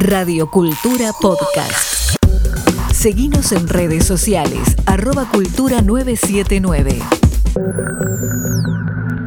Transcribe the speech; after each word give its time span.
Radio 0.00 0.50
Cultura 0.50 1.12
Podcast. 1.12 2.16
Seguimos 2.90 3.52
en 3.52 3.68
redes 3.68 4.06
sociales, 4.06 4.74
arroba 4.86 5.28
cultura 5.28 5.82
979. 5.82 7.00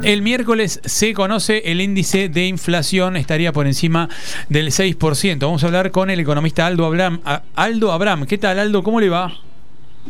El 0.02 0.22
miércoles 0.22 0.80
se 0.84 1.14
conoce 1.14 1.62
el 1.66 1.80
índice 1.80 2.28
de 2.28 2.48
inflación, 2.48 3.16
estaría 3.16 3.52
por 3.52 3.68
encima 3.68 4.08
del 4.48 4.72
6%. 4.72 5.38
Vamos 5.38 5.62
a 5.62 5.68
hablar 5.68 5.92
con 5.92 6.10
el 6.10 6.18
economista 6.18 6.66
Aldo 6.66 6.86
Abram. 6.86 7.20
Aldo 7.54 7.92
Abram, 7.92 8.26
¿qué 8.26 8.36
tal 8.36 8.58
Aldo? 8.58 8.82
¿Cómo 8.82 9.00
le 9.00 9.08
va? 9.08 9.32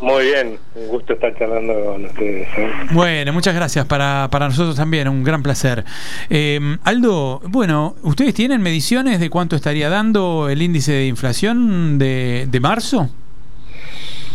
Muy 0.01 0.25
bien, 0.25 0.59
un 0.75 0.89
gusto 0.89 1.13
estar 1.13 1.37
charlando 1.39 1.73
con 1.85 2.05
ustedes. 2.05 2.49
¿eh? 2.59 2.71
Bueno, 2.93 3.33
muchas 3.33 3.55
gracias. 3.55 3.87
Para, 3.87 4.29
para 4.31 4.49
nosotros 4.49 4.77
también, 4.77 5.09
un 5.09 5.23
gran 5.23 5.43
placer. 5.43 5.85
Eh, 6.31 6.59
Aldo, 6.83 7.41
bueno, 7.47 7.95
¿ustedes 8.03 8.35
tienen 8.35 8.61
mediciones 8.61 9.21
de 9.21 9.31
cuánto 9.31 9.55
estaría 9.57 9.89
dando 9.89 10.49
el 10.49 10.63
índice 10.63 10.93
de 10.93 11.07
inflación 11.07 11.99
de, 11.99 12.47
de 12.51 12.61
marzo? 12.61 13.09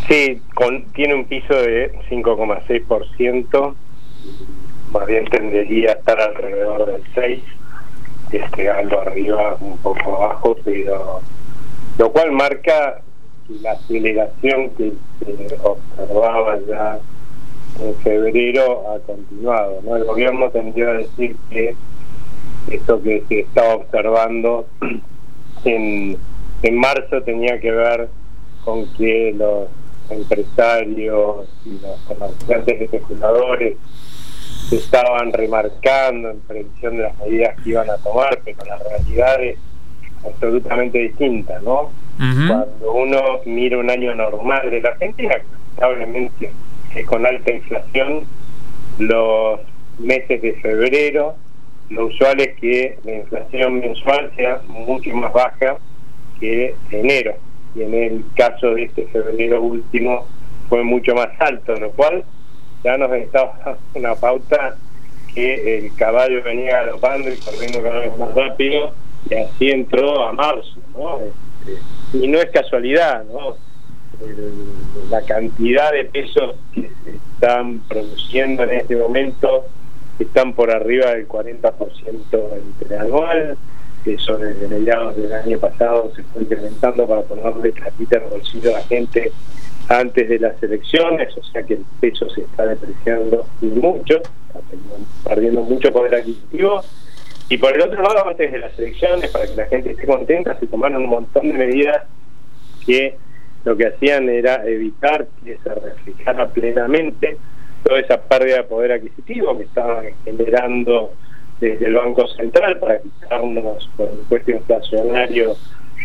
Sí, 0.08 0.42
con, 0.56 0.86
tiene 0.94 1.14
un 1.14 1.26
piso 1.26 1.54
de 1.54 1.94
5,6%, 2.10 3.76
más 4.92 5.06
bien 5.06 5.26
tendería 5.26 5.92
a 5.92 5.94
estar 5.94 6.20
alrededor 6.20 6.86
del 6.88 7.04
6%, 7.14 7.42
este, 8.32 8.70
algo 8.70 9.02
arriba, 9.02 9.58
un 9.60 9.78
poco 9.78 10.24
abajo, 10.24 10.58
pero 10.64 11.22
lo 11.98 12.12
cual 12.12 12.32
marca 12.32 13.02
la 13.62 13.72
aceleración 13.74 14.70
que 14.72 14.94
se 15.20 15.58
observaba 15.64 16.60
ya 16.68 17.00
en 17.82 17.96
febrero 17.96 18.92
ha 18.92 19.00
continuado. 19.00 19.82
¿no? 19.84 19.96
El 19.96 20.04
gobierno 20.06 20.50
tendría 20.50 20.90
a 20.90 20.94
decir 20.94 21.36
que 21.50 21.76
esto 22.70 23.02
que 23.02 23.24
se 23.28 23.40
estaba 23.42 23.76
observando 23.76 24.68
en, 25.64 26.18
en 26.62 26.78
marzo 26.78 27.22
tenía 27.24 27.60
que 27.60 27.72
ver 27.72 28.10
con 28.64 28.86
que 28.94 29.34
los 29.36 29.68
empresarios 30.10 31.48
y 31.66 31.80
los 31.80 32.00
comerciantes 32.08 32.82
especuladores 32.82 33.78
estaban 34.72 35.34
remarcando 35.34 36.30
en 36.30 36.40
previsión 36.42 36.98
de 36.98 37.04
las 37.04 37.18
medidas 37.20 37.56
que 37.64 37.70
iban 37.72 37.90
a 37.90 37.98
tomar, 37.98 38.40
pero 38.44 38.58
la 38.66 38.78
realidad 38.78 39.44
es 39.44 39.58
absolutamente 40.24 41.00
distinta, 41.00 41.60
¿no? 41.62 41.92
Cuando 42.20 42.92
uno 42.94 43.22
mira 43.46 43.78
un 43.78 43.90
año 43.90 44.14
normal 44.14 44.70
de 44.70 44.82
la 44.82 44.90
Argentina, 44.90 45.36
lamentablemente 45.78 46.52
es 46.94 47.06
con 47.06 47.26
alta 47.26 47.54
inflación, 47.54 48.26
los 48.98 49.62
meses 50.00 50.42
de 50.42 50.54
febrero, 50.56 51.36
lo 51.90 52.08
usual 52.08 52.42
es 52.42 52.56
que 52.60 52.98
la 53.06 53.14
inflación 53.14 53.80
mensual 53.80 54.32
sea 54.36 54.62
mucho 54.68 55.16
más 55.16 55.32
baja 55.32 55.78
que 56.42 56.76
enero. 56.92 57.36
Y 57.74 57.84
en 57.84 57.94
el 57.94 58.26
caso 58.36 58.74
de 58.76 58.84
este 58.84 59.06
febrero 59.08 59.62
último 59.62 60.28
fue 60.68 60.84
mucho 60.84 61.16
más 61.16 61.30
alto, 61.40 61.76
lo 61.76 61.92
cual 61.92 62.26
ya 62.84 62.98
nos 62.98 63.12
estaba 63.14 63.78
una 63.94 64.16
pauta 64.16 64.76
que 65.34 65.78
el 65.78 65.96
caballo 65.96 66.44
venía 66.44 66.84
galopando 66.84 67.30
y 67.32 67.38
corriendo 67.38 67.82
cada 67.82 68.00
vez 68.00 68.18
más 68.18 68.34
rápido 68.36 68.94
y 69.30 69.36
así 69.36 69.70
entró 69.70 70.28
a 70.28 70.34
marzo, 70.34 70.80
¿no? 70.94 71.20
Este, 71.20 71.82
y 72.14 72.28
no 72.28 72.40
es 72.40 72.50
casualidad, 72.52 73.24
¿no? 73.26 73.56
la 75.10 75.22
cantidad 75.22 75.92
de 75.94 76.06
pesos 76.06 76.56
que 76.74 76.90
se 77.04 77.12
están 77.12 77.80
produciendo 77.88 78.64
en 78.64 78.72
este 78.72 78.96
momento 78.98 79.66
están 80.20 80.54
por 80.54 80.72
arriba 80.72 81.12
del 81.12 81.28
40% 81.28 81.72
interanual, 82.82 83.58
eso 84.06 84.38
desde 84.38 84.68
mediados 84.68 85.16
del 85.16 85.32
año 85.32 85.60
pasado 85.60 86.12
se 86.16 86.24
fue 86.24 86.44
incrementando 86.44 87.08
para 87.08 87.22
ponerle 87.22 87.72
platita 87.72 88.18
en 88.18 88.24
el 88.24 88.30
bolsillo 88.30 88.76
a 88.76 88.80
la 88.80 88.84
gente 88.86 89.32
antes 89.88 90.30
de 90.30 90.40
las 90.40 90.62
elecciones, 90.62 91.36
o 91.38 91.44
sea 91.44 91.64
que 91.64 91.76
el 91.76 91.86
peso 92.00 92.30
se 92.30 92.42
está 92.42 92.66
depreciando 92.66 93.46
mucho, 93.62 94.18
está 94.18 94.60
perdiendo 95.30 95.62
mucho 95.62 95.92
poder 95.92 96.16
adquisitivo 96.16 96.84
y 97.50 97.58
por 97.58 97.76
el 97.76 97.82
otro 97.82 98.02
lado, 98.02 98.28
antes 98.28 98.52
de 98.52 98.60
las 98.60 98.78
elecciones, 98.78 99.32
para 99.32 99.48
que 99.48 99.56
la 99.56 99.66
gente 99.66 99.92
esté 99.92 100.06
contenta, 100.06 100.58
se 100.60 100.68
tomaron 100.68 101.04
un 101.04 101.10
montón 101.10 101.48
de 101.48 101.54
medidas 101.54 102.04
que 102.86 103.16
lo 103.66 103.76
que 103.76 103.88
hacían 103.88 104.30
era 104.30 104.64
evitar 104.66 105.28
que 105.44 105.58
se 105.58 105.74
reflejara 105.74 106.48
plenamente 106.50 107.38
toda 107.84 108.00
esa 108.00 108.22
pérdida 108.22 108.58
de 108.58 108.64
poder 108.64 108.92
adquisitivo 108.92 109.58
que 109.58 109.64
estaban 109.64 110.06
generando 110.24 111.12
desde 111.60 111.88
el 111.88 111.96
Banco 111.96 112.28
Central 112.28 112.78
para 112.80 113.00
quitarnos 113.00 113.90
por 113.98 114.10
impuesto 114.12 114.52
inflacionario 114.52 115.56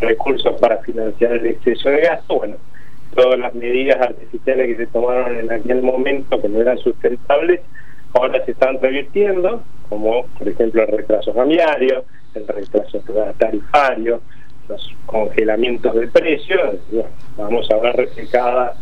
recursos 0.00 0.59
para 0.60 0.78
financiar 0.78 1.33
el 1.33 1.47
exceso 1.47 1.91
de 1.91 2.00
gasto. 2.00 2.37
Bueno, 2.37 2.56
todas 3.15 3.38
las 3.38 3.54
medidas 3.54 4.00
artificiales 4.00 4.66
que 4.66 4.77
se 4.77 4.87
tomaron 4.88 5.37
en 5.37 5.53
aquel 5.53 5.83
momento 5.83 6.41
que 6.41 6.49
no 6.49 6.60
eran 6.60 6.78
sustentables, 6.78 7.60
ahora 8.15 8.44
se 8.44 8.53
están 8.53 8.81
revirtiendo 8.81 9.62
como 9.89 10.27
por 10.39 10.49
ejemplo 10.49 10.83
el 10.83 10.89
retraso 10.89 11.34
cambiario, 11.34 12.05
el 12.34 12.47
retraso 12.47 13.03
tarifario, 13.39 14.21
los 14.69 14.95
congelamientos 15.06 15.95
de 15.95 16.09
precios, 16.09 16.77
vamos 17.37 17.71
a 17.71 17.77
ver 17.77 17.97
reflejada 17.97 18.75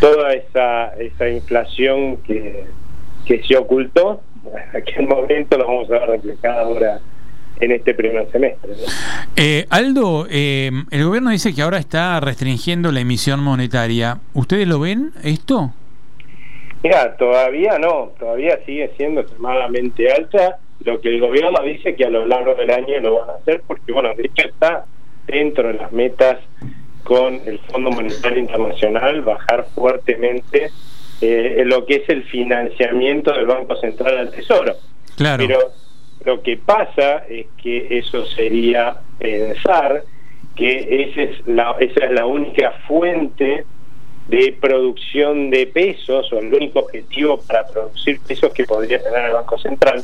toda 0.00 0.32
esa, 0.32 0.94
esa 0.94 1.28
inflación 1.28 2.18
que, 2.18 2.64
que 3.24 3.42
se 3.44 3.56
ocultó, 3.56 4.20
en 4.72 4.82
aquel 4.82 5.06
momento 5.06 5.56
lo 5.56 5.66
vamos 5.66 5.90
a 5.90 5.98
ver 5.98 6.10
reflejada 6.10 6.62
ahora 6.62 7.00
en 7.60 7.70
este 7.70 7.94
primer 7.94 8.30
semestre. 8.30 8.72
Eh, 9.36 9.66
Aldo, 9.70 10.26
eh, 10.28 10.70
el 10.90 11.04
gobierno 11.04 11.30
dice 11.30 11.54
que 11.54 11.62
ahora 11.62 11.78
está 11.78 12.18
restringiendo 12.20 12.90
la 12.90 13.00
emisión 13.00 13.40
monetaria. 13.40 14.18
¿Ustedes 14.32 14.66
lo 14.66 14.80
ven 14.80 15.12
esto? 15.22 15.72
Mira, 16.84 17.16
todavía 17.16 17.78
no, 17.78 18.12
todavía 18.18 18.58
sigue 18.66 18.92
siendo 18.98 19.22
extremadamente 19.22 20.12
alta. 20.12 20.58
Lo 20.80 21.00
que 21.00 21.08
el 21.08 21.18
gobierno 21.18 21.58
dice 21.64 21.96
que 21.96 22.04
a 22.04 22.10
lo 22.10 22.26
largo 22.26 22.54
del 22.54 22.70
año 22.70 23.00
lo 23.00 23.20
van 23.20 23.30
a 23.30 23.32
hacer, 23.32 23.62
porque 23.66 23.90
bueno, 23.90 24.14
de 24.14 24.26
hecho 24.26 24.48
está 24.48 24.84
dentro 25.26 25.68
de 25.68 25.74
las 25.74 25.90
metas 25.92 26.40
con 27.02 27.40
el 27.46 27.58
Fondo 27.70 27.90
Monetario 27.90 28.38
Internacional 28.38 29.22
bajar 29.22 29.64
fuertemente 29.74 30.70
eh, 31.22 31.62
lo 31.64 31.86
que 31.86 31.96
es 31.96 32.08
el 32.10 32.22
financiamiento 32.24 33.32
del 33.32 33.46
Banco 33.46 33.76
Central 33.76 34.18
al 34.18 34.30
Tesoro. 34.30 34.74
Claro. 35.16 35.42
Pero 35.46 35.58
lo 36.26 36.42
que 36.42 36.58
pasa 36.58 37.24
es 37.30 37.46
que 37.62 37.98
eso 37.98 38.26
sería 38.26 38.96
pensar 39.18 40.02
que 40.54 41.08
esa 41.08 41.22
es 41.22 41.46
la, 41.46 41.76
esa 41.80 42.04
es 42.04 42.10
la 42.10 42.26
única 42.26 42.72
fuente 42.86 43.64
de 44.28 44.56
producción 44.58 45.50
de 45.50 45.66
pesos 45.66 46.32
o 46.32 46.38
el 46.38 46.52
único 46.52 46.80
objetivo 46.80 47.40
para 47.40 47.66
producir 47.66 48.20
pesos 48.20 48.52
que 48.52 48.64
podría 48.64 49.02
tener 49.02 49.26
el 49.26 49.32
Banco 49.32 49.58
Central. 49.58 50.02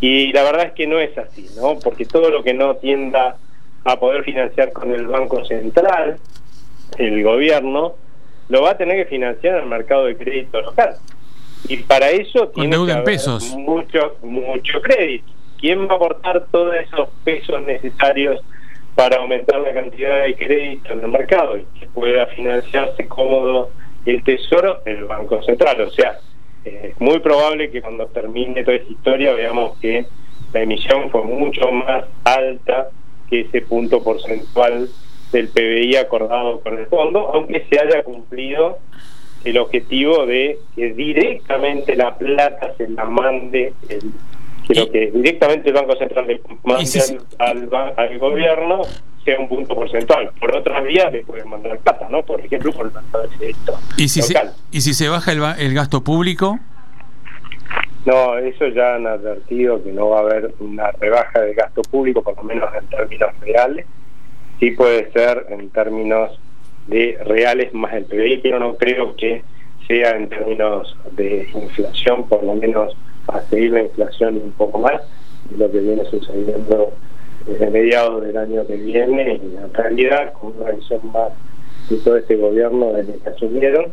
Y 0.00 0.32
la 0.32 0.42
verdad 0.42 0.66
es 0.66 0.72
que 0.72 0.86
no 0.86 0.98
es 0.98 1.16
así, 1.16 1.48
¿no? 1.56 1.78
Porque 1.78 2.04
todo 2.04 2.30
lo 2.30 2.42
que 2.42 2.52
no 2.52 2.76
tienda 2.76 3.38
a 3.84 3.98
poder 3.98 4.24
financiar 4.24 4.72
con 4.72 4.92
el 4.92 5.06
Banco 5.06 5.44
Central, 5.44 6.18
el 6.98 7.22
gobierno, 7.22 7.94
lo 8.48 8.62
va 8.62 8.72
a 8.72 8.76
tener 8.76 9.04
que 9.04 9.10
financiar 9.10 9.56
en 9.56 9.62
el 9.62 9.68
mercado 9.68 10.04
de 10.04 10.16
crédito 10.16 10.60
local. 10.60 10.96
Y 11.68 11.78
para 11.78 12.10
eso 12.10 12.48
tiene 12.48 12.76
que 12.84 12.92
haber 12.92 13.20
mucho 13.56 14.16
mucho 14.22 14.80
crédito. 14.82 15.32
¿Quién 15.58 15.88
va 15.88 15.94
a 15.94 15.96
aportar 15.96 16.46
todos 16.50 16.74
esos 16.76 17.08
pesos 17.24 17.62
necesarios 17.62 18.40
para 18.96 19.18
aumentar 19.18 19.60
la 19.60 19.74
cantidad 19.74 20.24
de 20.24 20.34
crédito 20.34 20.94
en 20.94 21.00
el 21.00 21.08
mercado 21.08 21.58
y 21.58 21.66
que 21.78 21.86
pueda 21.86 22.26
financiarse 22.28 23.06
cómodo 23.06 23.70
el 24.06 24.24
tesoro 24.24 24.80
el 24.86 25.04
Banco 25.04 25.42
Central. 25.42 25.82
O 25.82 25.90
sea, 25.90 26.18
es 26.64 26.98
muy 26.98 27.20
probable 27.20 27.70
que 27.70 27.82
cuando 27.82 28.06
termine 28.06 28.64
toda 28.64 28.78
esta 28.78 28.90
historia 28.90 29.34
veamos 29.34 29.78
que 29.78 30.06
la 30.52 30.62
emisión 30.62 31.10
fue 31.10 31.22
mucho 31.22 31.70
más 31.70 32.06
alta 32.24 32.88
que 33.28 33.40
ese 33.40 33.60
punto 33.60 34.02
porcentual 34.02 34.88
del 35.30 35.48
PBI 35.48 35.96
acordado 35.96 36.60
con 36.60 36.78
el 36.78 36.86
fondo, 36.86 37.30
aunque 37.34 37.66
se 37.68 37.78
haya 37.78 38.02
cumplido 38.02 38.78
el 39.44 39.58
objetivo 39.58 40.24
de 40.24 40.58
que 40.74 40.94
directamente 40.94 41.96
la 41.96 42.16
plata 42.16 42.74
se 42.78 42.88
la 42.88 43.04
mande 43.04 43.74
el 43.90 44.12
Quiero 44.66 44.90
que 44.90 45.10
directamente 45.12 45.68
el 45.68 45.74
Banco 45.74 45.96
Central 45.96 46.26
le 46.26 46.40
mande 46.64 47.20
al, 47.38 47.68
al, 47.96 48.18
gobierno 48.18 48.82
sea 49.24 49.38
un 49.38 49.48
punto 49.48 49.74
porcentual. 49.74 50.30
Por 50.40 50.56
otras 50.56 50.84
vías 50.84 51.12
le 51.12 51.24
pueden 51.24 51.48
mandar 51.48 51.78
plata, 51.78 52.08
¿no? 52.10 52.22
Por 52.22 52.40
ejemplo, 52.40 52.72
por 52.72 52.86
el 52.86 52.92
mercado 52.92 53.28
directo. 53.38 53.78
¿Y 53.96 54.08
si, 54.08 54.22
Se, 54.22 54.34
¿Y 54.72 54.80
si 54.80 54.94
se 54.94 55.08
baja 55.08 55.32
el, 55.32 55.42
el 55.58 55.74
gasto 55.74 56.02
público? 56.02 56.58
No, 58.06 58.38
eso 58.38 58.68
ya 58.68 58.94
han 58.94 59.06
advertido 59.06 59.82
que 59.82 59.92
no 59.92 60.10
va 60.10 60.18
a 60.18 60.22
haber 60.22 60.54
una 60.60 60.92
rebaja 60.92 61.40
de 61.40 61.54
gasto 61.54 61.82
público, 61.82 62.22
por 62.22 62.36
lo 62.36 62.44
menos 62.44 62.68
en 62.80 62.86
términos 62.86 63.30
reales. 63.40 63.86
Sí 64.60 64.70
puede 64.70 65.10
ser 65.12 65.46
en 65.50 65.70
términos 65.70 66.38
de 66.86 67.18
reales 67.24 67.74
más 67.74 67.92
el 67.94 68.04
PBI, 68.04 68.38
pero 68.38 68.60
no 68.60 68.76
creo 68.76 69.16
que 69.16 69.42
sea 69.88 70.16
en 70.16 70.28
términos 70.28 70.96
de 71.12 71.48
inflación, 71.52 72.28
por 72.28 72.44
lo 72.44 72.54
menos 72.54 72.96
a 73.28 73.40
seguir 73.42 73.72
la 73.72 73.82
inflación 73.82 74.36
un 74.36 74.52
poco 74.52 74.78
más, 74.78 75.00
lo 75.56 75.70
que 75.70 75.78
viene 75.78 76.04
sucediendo 76.06 76.92
desde 77.46 77.70
mediados 77.70 78.22
del 78.22 78.36
año 78.36 78.66
que 78.66 78.76
viene 78.76 79.40
y 79.42 79.56
en 79.56 79.72
realidad 79.72 80.32
con 80.32 80.54
una 80.60 80.72
visión 80.72 81.00
más 81.12 81.32
de 81.88 81.96
todo 81.98 82.16
este 82.16 82.36
gobierno 82.36 82.92
desde 82.92 83.18
que 83.18 83.28
asumieron. 83.28 83.92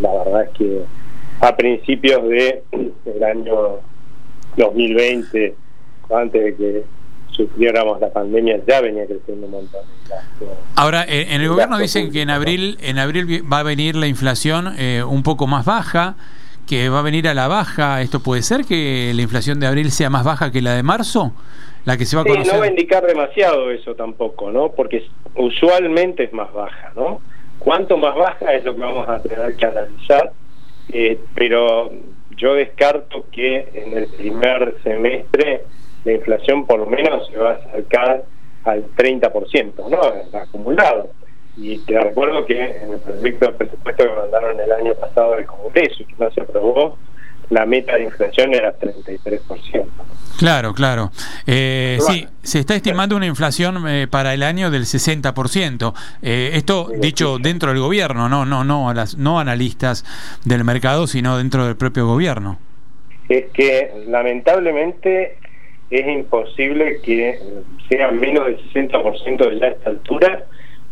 la 0.00 0.24
verdad 0.24 0.42
es 0.44 0.50
que 0.50 0.82
a 1.40 1.56
principios 1.56 2.22
de 2.28 2.62
el 3.04 3.24
año 3.24 3.78
2020, 4.56 5.54
antes 6.10 6.44
de 6.44 6.56
que 6.56 6.84
sufriéramos 7.30 8.00
la 8.00 8.10
pandemia, 8.10 8.60
ya 8.66 8.80
venía 8.80 9.06
creciendo 9.06 9.46
un 9.46 9.52
montón. 9.52 9.82
Ahora, 10.74 11.04
en 11.06 11.40
el 11.40 11.48
gobierno 11.48 11.78
dicen 11.78 12.10
que 12.10 12.22
en 12.22 12.30
abril, 12.30 12.78
en 12.80 12.98
abril 12.98 13.44
va 13.50 13.60
a 13.60 13.62
venir 13.62 13.94
la 13.94 14.08
inflación 14.08 14.74
eh, 14.78 15.04
un 15.04 15.22
poco 15.22 15.46
más 15.46 15.64
baja, 15.64 16.16
que 16.68 16.88
va 16.90 16.98
a 16.98 17.02
venir 17.02 17.26
a 17.26 17.34
la 17.34 17.48
baja. 17.48 18.02
¿Esto 18.02 18.20
puede 18.20 18.42
ser 18.42 18.64
que 18.64 19.12
la 19.14 19.22
inflación 19.22 19.58
de 19.58 19.66
abril 19.66 19.90
sea 19.90 20.10
más 20.10 20.24
baja 20.24 20.52
que 20.52 20.60
la 20.60 20.74
de 20.74 20.82
marzo? 20.82 21.32
La 21.84 21.96
que 21.96 22.04
se 22.04 22.16
va 22.16 22.22
a 22.22 22.24
conocer. 22.26 22.52
no 22.52 22.60
va 22.60 22.66
a 22.66 22.68
indicar 22.68 23.06
demasiado 23.06 23.70
eso 23.70 23.94
tampoco, 23.94 24.50
¿no? 24.50 24.70
Porque 24.72 25.08
usualmente 25.34 26.24
es 26.24 26.32
más 26.32 26.52
baja, 26.52 26.92
¿no? 26.94 27.22
Cuánto 27.58 27.96
más 27.96 28.14
baja 28.14 28.52
es 28.52 28.64
lo 28.64 28.74
que 28.74 28.80
vamos 28.80 29.08
a 29.08 29.20
tener 29.22 29.56
que 29.56 29.66
analizar, 29.66 30.32
eh, 30.92 31.18
pero 31.34 31.90
yo 32.36 32.54
descarto 32.54 33.24
que 33.32 33.68
en 33.72 33.96
el 33.96 34.06
primer 34.08 34.74
semestre 34.82 35.64
la 36.04 36.12
inflación 36.12 36.66
por 36.66 36.80
lo 36.80 36.86
menos 36.86 37.26
se 37.28 37.38
va 37.38 37.52
a 37.52 37.54
acercar 37.54 38.24
al 38.64 38.84
30%, 38.94 39.88
¿no? 39.88 40.38
Acumulado. 40.38 41.10
Y 41.60 41.78
te 41.78 41.98
recuerdo 41.98 42.46
que 42.46 42.60
en 42.60 42.92
el 42.92 43.00
proyecto 43.00 43.46
de 43.46 43.52
presupuesto 43.52 44.04
que 44.04 44.10
mandaron 44.10 44.60
el 44.60 44.72
año 44.72 44.94
pasado 44.94 45.34
al 45.34 45.44
Congreso 45.44 46.02
y 46.02 46.04
que 46.04 46.14
no 46.18 46.30
se 46.30 46.40
aprobó, 46.40 46.96
la 47.50 47.66
meta 47.66 47.96
de 47.96 48.04
inflación 48.04 48.54
era 48.54 48.78
33%. 48.78 49.86
Claro, 50.38 50.72
claro. 50.72 51.10
Eh, 51.46 51.98
sí, 52.00 52.26
se 52.42 52.60
está 52.60 52.76
estimando 52.76 53.16
una 53.16 53.26
inflación 53.26 53.88
eh, 53.88 54.06
para 54.08 54.34
el 54.34 54.44
año 54.44 54.70
del 54.70 54.82
60%. 54.82 55.94
Eh, 56.22 56.50
esto 56.54 56.88
dicho 57.00 57.38
dentro 57.38 57.70
del 57.70 57.80
gobierno, 57.80 58.28
no, 58.28 58.44
no, 58.44 58.62
no, 58.62 58.88
a 58.88 58.94
las 58.94 59.16
no 59.16 59.40
analistas 59.40 60.04
del 60.44 60.62
mercado, 60.62 61.08
sino 61.08 61.38
dentro 61.38 61.66
del 61.66 61.76
propio 61.76 62.06
gobierno. 62.06 62.60
Es 63.28 63.46
que 63.52 64.04
lamentablemente 64.06 65.38
es 65.90 66.06
imposible 66.06 67.00
que 67.02 67.40
sea 67.88 68.12
menos 68.12 68.46
del 68.46 68.58
60% 68.72 69.58
ya 69.58 69.66
a 69.66 69.70
esta 69.70 69.90
altura, 69.90 70.44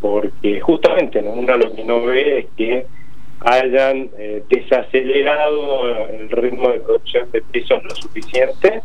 porque 0.07 0.61
justamente 0.61 1.19
uno 1.19 1.57
lo 1.57 1.75
que 1.75 1.85
no 1.85 2.05
ve 2.05 2.39
es 2.39 2.47
que 2.57 2.87
hayan 3.41 4.09
eh, 4.17 4.43
desacelerado 4.49 6.09
el 6.09 6.31
ritmo 6.31 6.71
de 6.71 6.79
producción 6.79 7.29
de 7.33 7.43
pesos 7.43 7.83
lo 7.83 7.91
suficiente, 7.91 8.83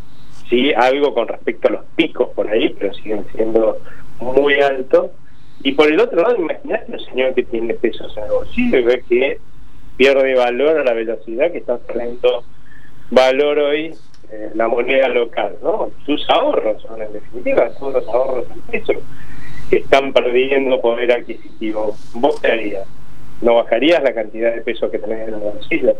sí, 0.49 0.73
algo 0.73 1.13
con 1.13 1.27
respecto 1.27 1.67
a 1.67 1.71
los 1.73 1.85
picos 1.95 2.29
por 2.29 2.49
ahí, 2.49 2.75
pero 2.77 2.91
siguen 2.95 3.23
siendo 3.35 3.77
muy 4.19 4.55
altos. 4.61 5.11
Y 5.63 5.73
por 5.73 5.91
el 5.91 5.99
otro 5.99 6.23
lado, 6.23 6.37
imagínate 6.37 6.91
un 6.91 6.99
señor 6.99 7.35
que 7.35 7.43
tiene 7.43 7.75
pesos 7.75 8.11
en 8.17 8.23
el 8.23 8.31
bolsillo 8.31 8.79
y 8.79 8.83
ve 8.83 9.03
que 9.07 9.37
pierde 9.97 10.33
valor 10.33 10.79
a 10.79 10.83
la 10.83 10.93
velocidad 10.93 11.51
que 11.51 11.59
está 11.59 11.77
perdiendo 11.77 12.43
valor 13.11 13.59
hoy 13.59 13.93
eh, 14.31 14.49
la 14.55 14.67
moneda 14.67 15.07
local, 15.09 15.55
¿no? 15.61 15.91
Sus 16.03 16.27
ahorros 16.31 16.81
son 16.81 16.99
en 16.99 17.13
definitiva 17.13 17.69
todos 17.77 17.93
los 17.93 18.07
ahorros 18.07 18.45
en 18.49 18.61
pesos 18.61 18.97
que 19.71 19.77
están 19.77 20.13
perdiendo 20.13 20.79
poder 20.79 21.11
adquisitivo. 21.11 21.95
¿Vos 22.13 22.39
qué 22.39 22.47
harías? 22.47 22.87
no 23.41 23.55
bajarías 23.55 24.03
la 24.03 24.13
cantidad 24.13 24.53
de 24.53 24.61
pesos 24.61 24.89
que 24.91 24.99
tenés 24.99 25.27
en 25.27 25.33
el 25.33 25.39
bolsillo. 25.39 25.95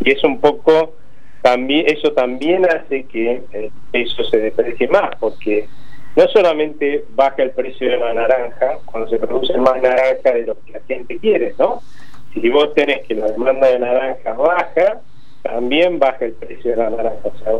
Y 0.00 0.12
es 0.12 0.22
un 0.24 0.40
poco, 0.40 0.94
también 1.42 1.86
eso 1.88 2.12
también 2.12 2.64
hace 2.66 3.04
que 3.04 3.42
el 3.52 3.70
peso 3.90 4.24
se 4.24 4.38
deprecie 4.38 4.88
más, 4.88 5.10
porque 5.18 5.68
no 6.16 6.26
solamente 6.28 7.04
baja 7.10 7.42
el 7.42 7.50
precio 7.50 7.90
de 7.90 7.96
la 7.98 8.14
naranja, 8.14 8.78
cuando 8.84 9.10
se 9.10 9.18
produce 9.18 9.56
más 9.58 9.82
naranja 9.82 10.32
de 10.32 10.46
lo 10.46 10.54
que 10.64 10.72
la 10.72 10.80
gente 10.86 11.18
quiere, 11.18 11.54
¿no? 11.58 11.82
Si 12.32 12.48
vos 12.48 12.72
tenés 12.74 13.04
que 13.06 13.14
la 13.14 13.26
demanda 13.26 13.68
de 13.68 13.78
naranja 13.78 14.32
baja, 14.32 15.00
también 15.42 15.98
baja 15.98 16.24
el 16.24 16.32
precio 16.32 16.70
de 16.70 16.76
la 16.76 16.90
naranja. 16.90 17.18
O 17.24 17.38
sea, 17.38 17.52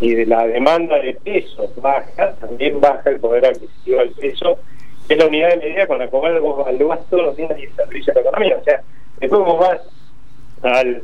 y 0.00 0.14
de 0.14 0.26
la 0.26 0.46
demanda 0.46 0.98
de 0.98 1.14
pesos 1.14 1.70
baja, 1.76 2.34
también 2.40 2.80
baja 2.80 3.10
el 3.10 3.20
poder 3.20 3.46
adquisitivo 3.46 3.98
del 3.98 4.10
peso 4.10 4.58
es 5.08 5.18
la 5.18 5.26
unidad 5.26 5.50
de 5.50 5.56
medida 5.56 5.86
con 5.86 5.98
la 5.98 6.08
cual 6.08 6.40
vos 6.40 6.60
evaluás 6.60 7.00
todos 7.10 7.26
los 7.26 7.36
días 7.36 7.50
y 7.58 7.64
el 7.64 7.74
servicio 7.74 8.12
de 8.12 8.22
la 8.22 8.28
economía. 8.28 8.56
O 8.60 8.64
sea, 8.64 8.82
después 9.20 9.42
vos 9.42 9.58
vas 9.58 9.80
al, 10.62 11.02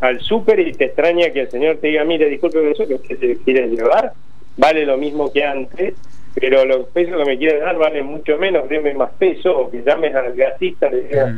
al 0.00 0.20
súper 0.20 0.60
y 0.60 0.72
te 0.72 0.86
extraña 0.86 1.30
que 1.30 1.42
el 1.42 1.50
señor 1.50 1.76
te 1.78 1.88
diga, 1.88 2.04
mire, 2.04 2.28
disculpe 2.28 2.70
eso 2.70 2.86
que 2.86 2.94
usted 2.94 3.18
se 3.18 3.36
quiere 3.38 3.68
llevar, 3.68 4.12
vale 4.56 4.86
lo 4.86 4.96
mismo 4.96 5.32
que 5.32 5.44
antes, 5.44 5.94
pero 6.34 6.64
los 6.64 6.86
pesos 6.88 7.16
que 7.16 7.24
me 7.24 7.38
quiere 7.38 7.58
dar 7.58 7.76
valen 7.76 8.06
mucho 8.06 8.38
menos, 8.38 8.68
deme 8.68 8.94
más 8.94 9.10
peso, 9.18 9.56
o 9.56 9.70
que 9.70 9.82
llames 9.82 10.14
al 10.14 10.34
gasista 10.34 10.88
le 10.88 11.02
diga, 11.02 11.34